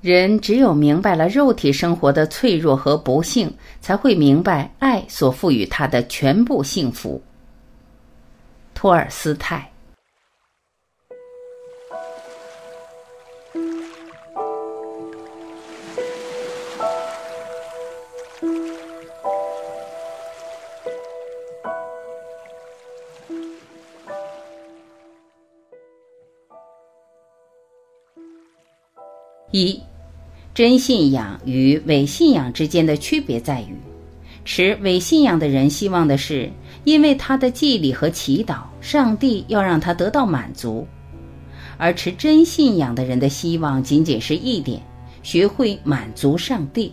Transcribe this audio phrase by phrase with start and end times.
[0.00, 3.52] 人只有明白了肉体生活的脆弱和不幸，
[3.82, 7.22] 才会明白爱所赋予他的全部幸福。
[8.72, 9.66] 托尔斯泰。
[29.52, 29.82] 一，
[30.52, 33.74] 真信仰与伪信仰之间的区别在于，
[34.44, 36.50] 持伪信仰的人希望的是，
[36.84, 40.84] 因为他的祭礼和祈祷，上帝要让他得到满足；
[41.78, 44.82] 而持真信仰的人的希望仅仅是一点，
[45.22, 46.92] 学会满足上帝。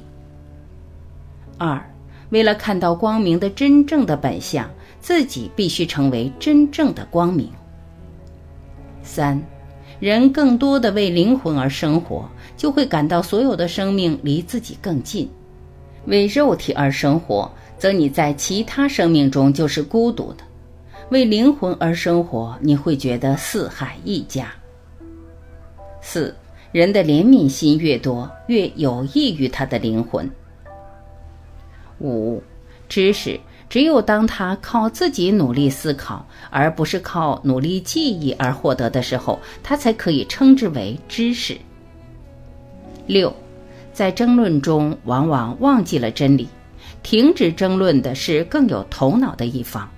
[1.57, 1.83] 二，
[2.29, 4.69] 为了看到光明的真正的本相，
[5.01, 7.49] 自己必须成为真正的光明。
[9.01, 9.41] 三。
[9.99, 15.27] 人更多的为灵魂而生活，就会感到所有的生命离自己更近；
[16.07, 20.43] 为肉体而生活，则你在其他生命中就是孤独的；
[21.11, 24.51] 为灵魂而生活，你会觉得四海一家。
[26.01, 26.35] 四，
[26.71, 30.29] 人的怜悯心越多，越有益于他的灵魂。
[31.99, 32.41] 五，
[32.89, 33.39] 知识。
[33.69, 41.57] 只有当他靠自己努力思考，而不是靠努力记忆而获得的时候，他才可以称之为知识。
[43.07, 43.33] 六，
[43.93, 46.47] 在争论中往往忘记了真理，
[47.01, 49.89] 停止争论的是更有头脑的一方。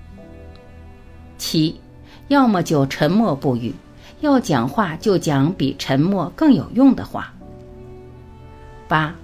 [1.37, 1.75] 七，
[2.27, 3.73] 要么就沉默不语，
[4.21, 7.33] 要讲话就讲比沉默更有用的话。
[8.87, 9.15] 八，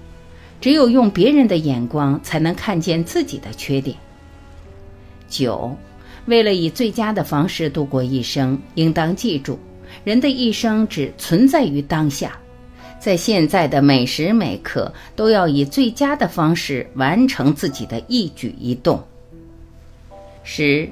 [0.59, 3.95] 只有用别人的眼光，才能看见自己的缺点。
[5.27, 5.75] 九，
[6.25, 9.59] 为了以最佳的方式度过一生，应当记住，
[10.03, 12.37] 人的一生只存在于当下，
[13.05, 18.99] 在现在的每时每刻，都要以最佳的方式完成自己的一举一动。
[20.41, 20.89] 十，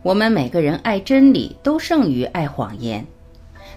[0.00, 3.04] 我们每个人爱真理都胜于爱谎言，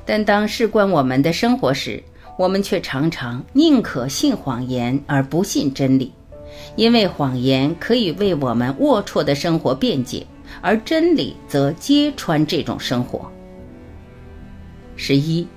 [0.06, 2.04] 但当事关我们的生活时，
[2.38, 6.12] 我们却常常宁可信谎言而不信真理。
[6.76, 10.24] 因为谎言可以为我们龌龊的生活辩解，
[10.62, 13.32] 而真理则揭穿这种生活。
[14.96, 15.48] 十一，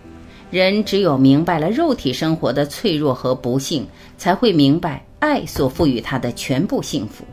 [0.52, 3.86] 人只有明白了肉体生活的脆弱和不幸，
[4.18, 7.24] 才会明白爱所赋予他的全部幸福。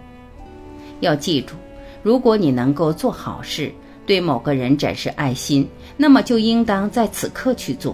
[1.01, 1.53] 要记住，
[2.01, 3.73] 如果你能够做好事，
[4.05, 7.93] 对某个人展示爱心，那么就应当在此刻去做，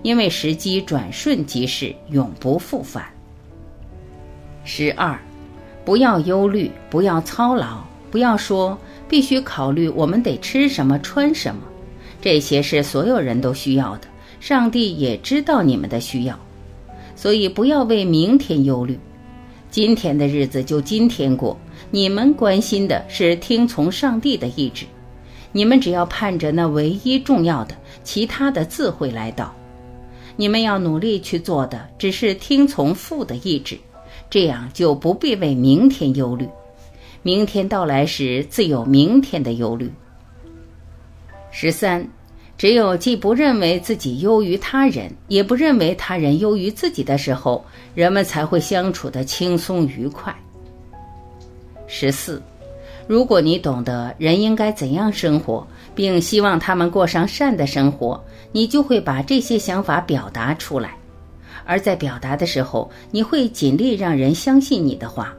[0.00, 3.04] 因为时机转瞬即逝，永不复返。
[4.64, 5.18] 十二，
[5.84, 11.60] 不要忧虑，不要操劳，不要说必须考虑我们得吃什么穿什么，
[12.22, 14.08] 这些是所有人都需要的。
[14.40, 16.38] 上帝也知道你们的需要，
[17.14, 18.98] 所以不要为明天忧虑。
[19.70, 21.58] 今天的日子就今天过，
[21.90, 24.86] 你们关心的是听从上帝的意志，
[25.52, 29.54] 你们只要盼着那唯一重要的，其他的自会来到。
[30.36, 33.78] 你们要努力去做的，只是听从父的意志。
[34.28, 36.48] 这样就不必为明天忧虑，
[37.22, 39.90] 明天到来时自有明天的忧虑。
[41.50, 42.08] 十三，
[42.58, 50.34] 只有既不认为自己优于他人，也不认为他人优于自己的时候，人们才会相处的轻松愉快。
[51.86, 52.42] 十四，
[53.06, 58.22] 如果你懂得人应该怎样生活，并希望他们过上善的生活，
[58.52, 60.96] 你就会把这些想法表达出来。
[61.66, 65.34] 而在表达的时候，你会尽力让人相信你的话。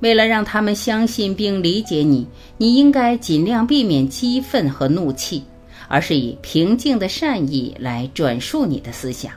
[0.00, 2.26] 为了让他们相信并理解你，
[2.56, 5.44] 你应该尽量避免激愤和怒气，
[5.90, 9.32] 而是以平静的善意来转述你的思想。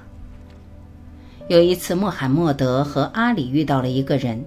[1.47, 4.45] 有一次，穆罕默德和阿里遇到了一个人，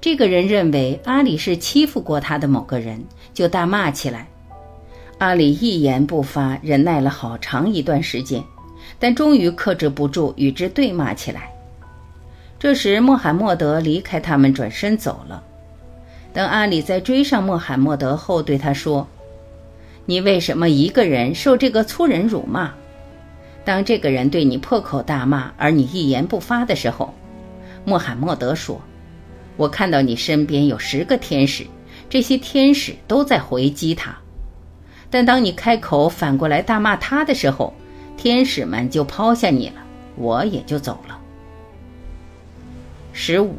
[0.00, 3.00] 这个人认为阿里是欺负过他的某个人，
[3.32, 4.26] 就大骂起来。
[5.18, 8.42] 阿里一言不发，忍耐了好长一段时间。
[8.98, 11.50] 但终于克制不住，与之对骂起来。
[12.58, 15.42] 这时，穆罕默德离开他们，转身走了。
[16.32, 19.06] 等阿里在追上穆罕默德后，对他说
[20.06, 22.72] ：“你为什么一个人受这个粗人辱骂？
[23.64, 27.12] 当这个人对你破口大骂，而你一言不发的时候，
[27.84, 28.80] 穆罕默德说
[29.56, 31.66] ：‘我看到你身边有十个天使，
[32.10, 34.14] 这些天使都在回击他。
[35.08, 37.72] 但当你开口反过来大骂他的时候，’”
[38.16, 39.82] 天使们就抛下你了，
[40.14, 41.18] 我也就走了。
[43.12, 43.56] 十五，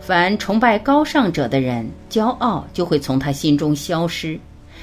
[0.00, 4.38] 凡崇拜高尚者的人，骄傲就会从他心中消失，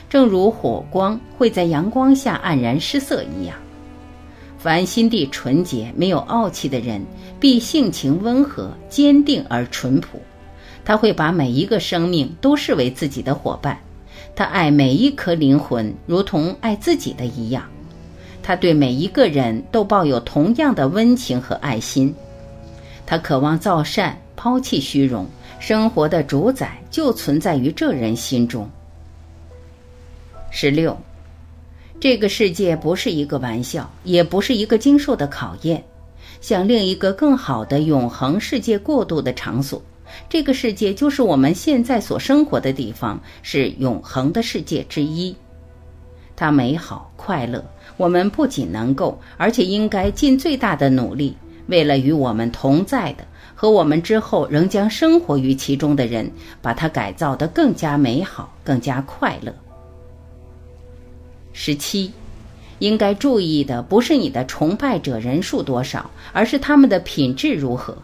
[0.10, 3.56] 正如火光会在阳光下黯然失色一样。
[4.58, 7.06] 凡心地纯洁、没有傲气的人，
[7.40, 10.20] 必性情温和、坚定而淳朴。
[10.84, 13.78] 他会把每一个生命都视为自己的伙伴，
[14.36, 17.64] 他爱每一颗灵魂，如同爱自己的一样。
[18.42, 22.14] 他对每一个人都抱有同样的温情和爱心。
[23.06, 25.28] 他渴望造善，抛弃虚荣。
[25.60, 28.70] 生活的主宰就存在于这人心中。
[30.58, 30.98] 十六，
[32.00, 35.84] 这个世界不是一个玩笑，也不是一个经受的考验，
[36.40, 39.82] 向另一个更好的永恒世界过渡的场所。
[40.30, 45.36] 这个世界就是我们现在所生活的地方，是永恒的世界之一。
[46.38, 47.62] 它美好快乐，
[47.98, 51.36] 我们不仅能够，而且应该尽最大的努力，
[51.68, 53.26] 为了与我们同在的
[53.56, 56.32] 和我们之后仍将生活于其中的人，
[56.62, 59.54] 把它改造得更加美好，更加快乐。
[61.58, 62.12] 十七，
[62.80, 67.98] 应该注意的不是你的崇拜者人数多少，而是他们的品质如何。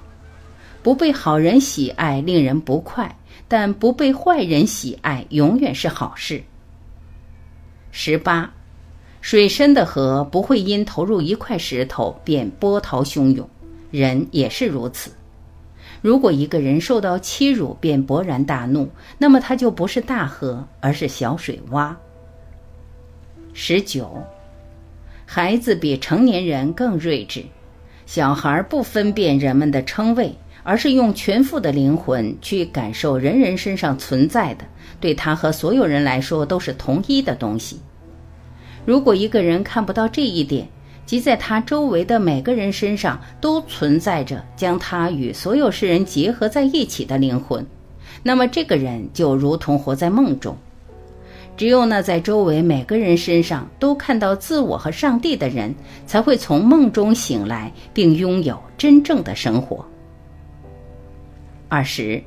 [0.81, 3.13] 不被好人喜爱令人不快，
[3.49, 6.41] 但不被坏人喜爱永远是好事。
[7.91, 8.49] 十八，
[9.19, 13.47] 水深的河不会因投入一块石头便波涛汹涌，
[13.91, 15.11] 人也是如此。
[16.01, 21.93] 如果一个人受到欺辱便勃然大怒，那么他就不是大河，而是小水洼。
[23.53, 24.23] 十九，
[25.25, 27.43] 孩子比成年人更睿智，
[28.05, 30.35] 小孩不分辨人们的称谓。
[30.63, 34.65] 而是用全副的灵魂去感受人人身上存在的，
[34.99, 37.79] 对他和所有人来说都是同一的东西。
[38.85, 40.67] 如果一个人看不到这一点，
[41.03, 47.65] 即在他周围的每个人身上都存在着将他与所有世人结合在一起的灵魂，
[48.21, 50.55] 那么这个人就如同活在梦中。
[51.61, 55.71] 只有那在周围每个人身上都看到自我和上帝的人，
[56.07, 59.85] 才会从梦中醒来，并拥有真正的生活。
[61.69, 62.19] 二十，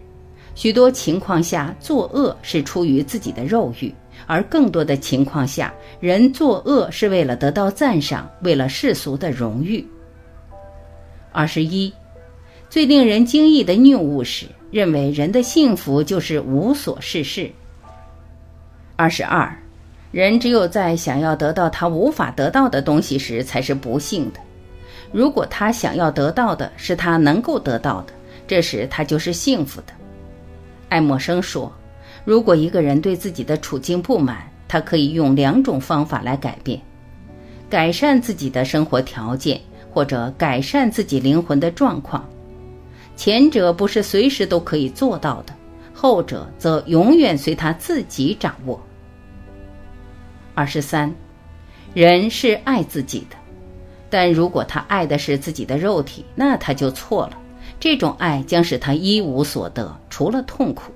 [0.55, 3.93] 许多情况下作恶是出于自己的肉欲，
[4.25, 9.85] 而更多的情况下，人作恶是为了得到赞赏，为了世俗的荣誉。
[11.33, 11.93] 二十一，
[12.71, 17.51] 最令人惊异的谬误是认为人的幸福就是无所事事。
[18.97, 19.53] 二十二，
[20.13, 24.39] 人只有在想要得到他无法得到的东西时才是不幸的，
[25.11, 28.13] 如果他想要得到的是他能够得到的。
[28.47, 29.87] 这时他就是幸福的。
[30.91, 31.73] 爱默生说
[32.25, 36.79] ：“如果一个人对自己的处境不满，他可以用两种方法来改变：
[37.71, 39.61] 改善自己的生活条件，
[39.91, 42.23] 或者改善自己灵魂的状况。
[43.17, 45.55] 前者不是随时都可以做到的，
[46.05, 48.79] 后者则永远随他自己掌握。”
[50.53, 51.11] 二十三，
[51.95, 53.37] 人是爱自己的，
[54.11, 57.39] 但如果他爱的是自己的肉体，那他就错了。
[57.81, 60.93] 这种爱将使他一无所得，除了痛苦。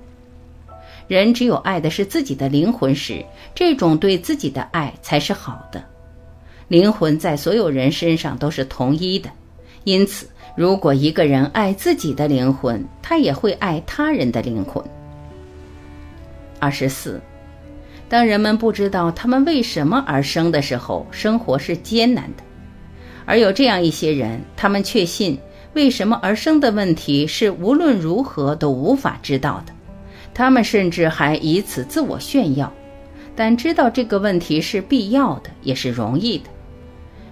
[1.07, 5.83] 人只有爱的是自己的灵魂时，这种对自己的爱才是好的。
[6.67, 9.27] 灵魂在所有人身上都是同一的，
[9.85, 14.83] 因此，如果一个人爱自己的灵魂，他也会爱他人的灵魂。
[16.59, 17.19] 二十四，
[18.07, 22.43] 当人们不知道他们为什么而生的时候，生活是艰难的；
[23.25, 25.39] 而有这样一些人，他们确信。
[25.73, 29.73] 为什么而生的问题是无论如何都无法知道的，
[30.33, 32.73] 他们甚至还以此自我炫耀。
[33.35, 36.45] 但知道这个问题是必要的，也是容易的。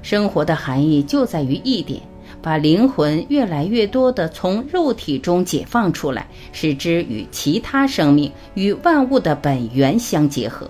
[0.04, 2.00] 生活的含义就在于一点：
[2.42, 10.70] 把灵魂越来越多地从肉体中解放出来，使之与其他生命、与万物的本源相结合。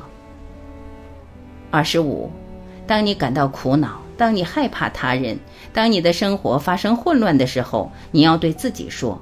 [1.70, 2.32] 二十五，
[2.86, 4.02] 当你感到苦恼。
[4.18, 5.38] 当你害怕他人，
[5.72, 9.22] 当你的生活发生混乱的时候，你要对自己说：“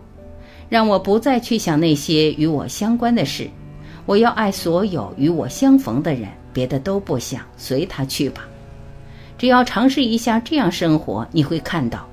[0.69, 3.49] 让我不再去想那些与我相关的事，
[4.05, 8.47] 我要爱所有与我相逢的人，别的都不想，随他去吧。”
[9.37, 12.07] 只要尝试一下这样生活，你会看到，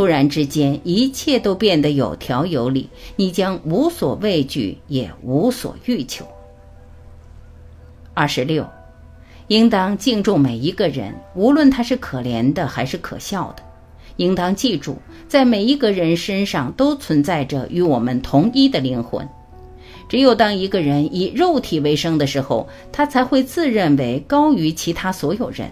[0.00, 6.24] 突然之间一切都变得有条有理，你将无所畏惧，也无所欲求。
[8.14, 8.66] 二十六。
[9.48, 13.62] 应当敬重每一个人，无论他是可怜的还是可笑的。
[14.16, 14.96] 应当记住，
[15.28, 19.28] 在每一个人身上都存在着与我们同一的灵魂。
[20.08, 25.70] 只有当一个人以肉体为生的时候，他才会自认为高于其他所有人。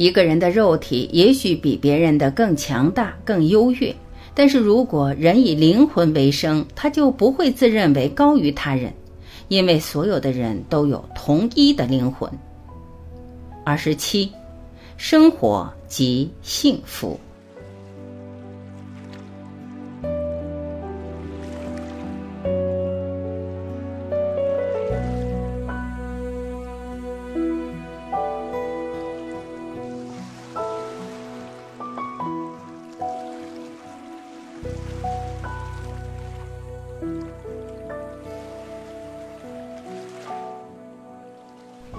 [0.00, 3.94] 一个人的肉体也许比别人的更强大、更优越，
[4.32, 8.94] 但是如果人以灵魂为生，他就不会自认为高于他人，
[9.48, 12.30] 因为所有的人都有同一的灵魂。
[13.62, 14.32] 二十七，
[14.96, 17.20] 生活即幸福。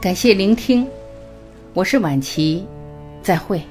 [0.01, 0.87] 感谢聆听，
[1.75, 2.65] 我是晚琪，
[3.21, 3.61] 再会。